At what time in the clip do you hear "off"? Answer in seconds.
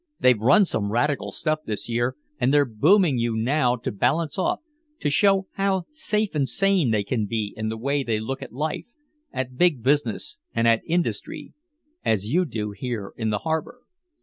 4.39-4.61